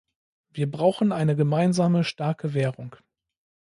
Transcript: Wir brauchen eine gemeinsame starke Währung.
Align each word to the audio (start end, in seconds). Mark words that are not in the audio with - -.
Wir 0.51 0.65
brauchen 0.67 1.11
eine 1.11 1.35
gemeinsame 1.35 2.03
starke 2.03 2.55
Währung. 2.55 2.95